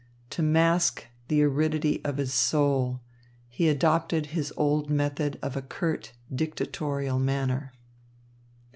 [0.31, 3.01] To mask the aridity of his soul,
[3.47, 7.71] he adopted his old method of a curt, dictatorial manner.